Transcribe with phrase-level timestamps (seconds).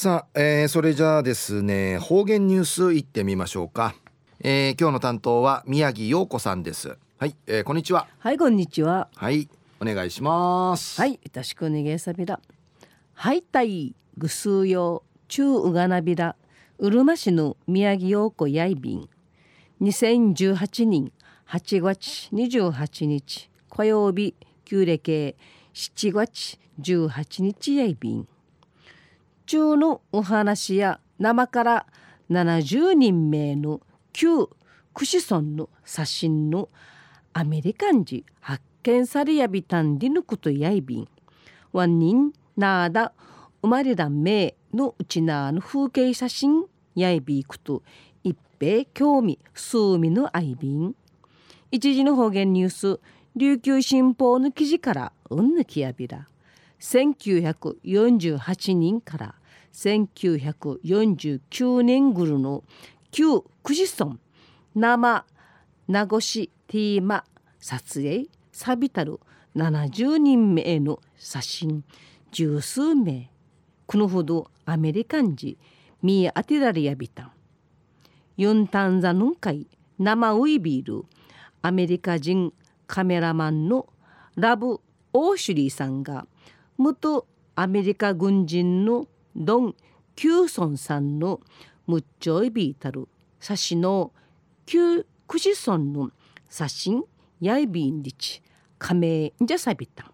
[0.00, 3.96] さあ、えー、それじゃあですね方言ニュースいってみましょうか、
[4.38, 6.96] えー、今日の担当は宮城陽子さんです。
[7.18, 8.06] はい、えー、こんにちは。
[8.20, 9.08] はいこんにちは。
[9.16, 9.48] はい
[9.80, 11.00] お願いします。
[11.00, 12.38] はいよろしくお願いさびら
[13.14, 16.36] はいたいぐすうよ中うがなびら
[16.78, 19.08] うるま市の宮城陽子やいびん。
[19.82, 21.10] 2018年
[21.48, 25.34] 8月28日火曜日旧暦
[25.74, 28.28] 7月18日やいびん
[29.48, 31.86] 中のお話や生から
[32.30, 33.80] 70人名の
[34.12, 34.46] 旧
[34.92, 36.68] クシソンの写真の
[37.32, 41.08] アメリカン人発見されやびたんりぬことやいびん。
[41.72, 43.14] ワンニンナーダ
[43.62, 47.82] 生まれだ名のうちなの風景写真やいびいくと
[48.22, 50.94] 一平興味数味のあいびん。
[51.70, 53.00] 一時の方言ニュース
[53.34, 56.28] 琉球新報の記事からうんぬきやびら。
[56.80, 59.34] 1948年から
[59.72, 62.62] 1949年ぐるの
[63.10, 64.20] 旧クジソン
[64.74, 65.24] 生
[65.86, 67.24] 名越ティーマ
[67.58, 69.20] 撮影サビタル
[69.56, 71.84] 70人目の写真
[72.30, 73.30] 十数名
[73.86, 75.56] このほどアメリカン人
[76.02, 77.32] ミーアティラリアビタン
[78.36, 79.66] ユンタンザヌンカイ
[79.98, 81.04] 生ウイビール
[81.62, 82.52] アメリカ人
[82.86, 83.86] カメラマンの
[84.36, 84.80] ラブ・
[85.12, 86.26] オーシュリーさんが
[86.76, 89.74] 元アメリカ軍人のドン・
[90.16, 91.40] キューソンさんの
[91.86, 93.08] ムッチョイビータル
[93.40, 94.12] 写真の
[94.66, 96.10] キュークシソンの
[96.50, 97.04] 写真
[97.40, 98.42] ヤイビンリチ
[98.78, 100.12] 加盟じゃさびた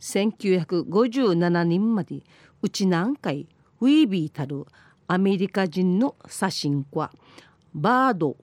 [0.00, 2.22] 1957年まで
[2.62, 3.46] うち何回
[3.80, 4.66] ウィービータル
[5.06, 7.10] アメリカ人の写真家
[7.74, 8.36] バード・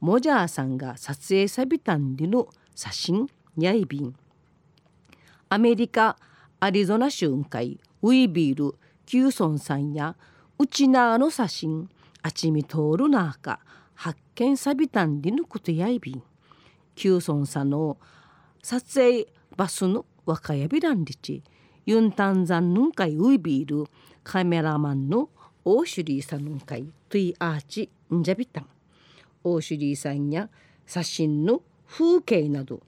[0.00, 4.14] モジャーさんが撮影さびたんでの写真やいびん
[5.48, 6.16] アメリカ
[6.60, 8.74] アリゾナ州会ウィービール・
[9.06, 10.16] キューソンさんや
[10.58, 11.88] うちなの写真
[12.22, 13.60] あちみ通るなか
[13.94, 16.22] 発見さびたんでのことやいびん。
[16.94, 17.98] キューソンさんの
[18.62, 19.26] 撮影
[19.56, 21.42] バスの若やびらんりち。
[21.84, 23.86] ユンタンザンヌンカイウィビール
[24.22, 25.30] カメラマンの
[25.64, 28.66] オーシュリーさんヌンカイトゥイアーチンジャビタン。
[29.44, 30.48] オーシュリーさんや
[30.86, 32.80] 写真の風景など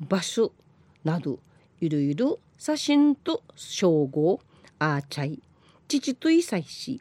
[0.00, 0.52] 場所
[1.04, 1.38] など
[1.80, 4.40] いろいろ写真と称号
[4.78, 5.42] アーチャイ
[5.88, 7.00] 父といさいし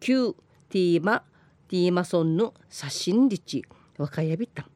[0.00, 0.34] 旧
[0.68, 1.22] ティーマ
[1.68, 3.64] ティーマソンの写真リチ
[3.98, 4.62] 若やびた。
[4.62, 4.66] ん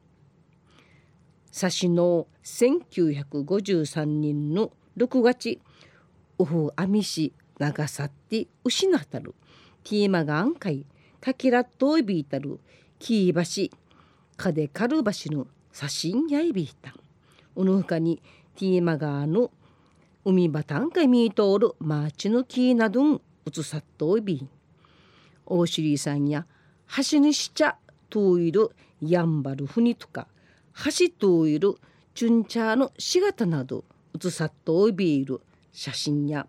[1.53, 5.61] 写真の1953年の6月
[6.39, 9.35] ウフアミシ長さって失ったる。
[9.85, 10.87] ティーマが案会
[11.21, 12.59] かきらといびいたる。
[12.99, 13.71] キーバシ
[14.37, 16.91] カデカルバシの写真やいびいた。
[16.91, 16.95] ん
[17.55, 18.23] おのほかに
[18.57, 19.51] ティーマガーの
[20.25, 24.49] 海バタンカイミートールマーチのキーなどんうつさっといびん。
[25.47, 26.47] オーシリーさんや
[27.11, 27.77] 橋にしちゃ
[28.09, 28.71] トゥイル
[29.01, 30.29] やんばるふにとか
[30.85, 31.75] 橋といる
[32.15, 33.85] チュンチャーの仕方など
[34.15, 35.41] 写さっといびいる
[35.73, 36.47] 写真や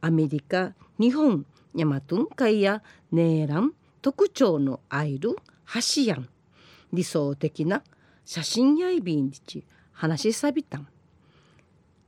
[0.00, 5.36] アメリカ日本ヤマトン海やネーラン特徴のアイル
[5.94, 6.28] 橋やん。
[6.92, 7.82] 理想的な
[8.24, 10.88] 写真やいびんりち話しさびたん。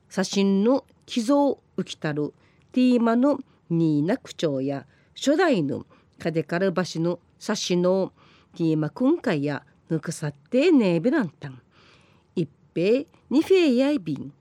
[0.09, 2.33] 写真の寄贈浮きたる
[2.73, 3.39] ティーマの
[3.71, 5.87] ニーナ区長や初代の
[6.19, 8.13] カデカル橋の写真の
[8.57, 11.61] ティーマ今回やぬくさってねえべらんたん。
[12.35, 14.33] 一平二フェやいびん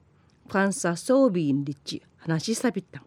[0.47, 3.03] ファンサソービンリッチ話しさびたん。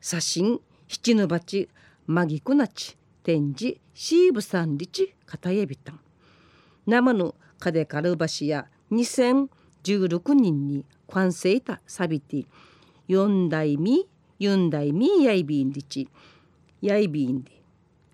[0.00, 1.68] 写真七の鉢
[2.06, 6.00] マギクナチ展示シーブサンリチ片やびたん。
[6.86, 12.46] 生のカデカルバシや2016人に完成たサビティ
[13.06, 14.04] 四代目
[14.40, 16.08] 四代目やいびんリチ
[16.80, 17.52] やいびんで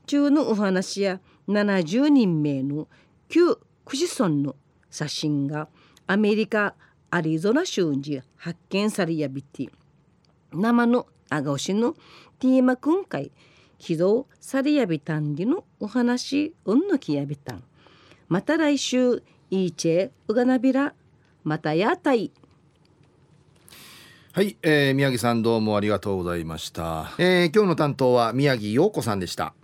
[0.06, 2.88] 中のお話や70人名の
[3.28, 4.56] 旧クシソンの
[4.90, 5.68] 写真が
[6.08, 6.74] アメリカ
[7.10, 9.68] アリゾナ州に発見されやびて
[10.52, 11.92] 生の長押しの
[12.40, 13.30] ティーマ今回
[13.78, 17.62] 起動されやびたんでのお話うんのきやびたん
[18.28, 20.94] また来週いいチェうがなびら
[21.44, 22.32] またやたい
[24.36, 29.54] はい、えー、宮城さんどうもありがとうございました、えー、今日の担当は宮城陽子さんでした。